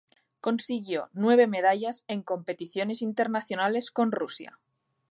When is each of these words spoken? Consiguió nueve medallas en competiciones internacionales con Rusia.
Consiguió 0.39 1.09
nueve 1.13 1.45
medallas 1.45 2.03
en 2.07 2.23
competiciones 2.23 3.03
internacionales 3.03 3.91
con 3.91 4.11
Rusia. 4.11 4.59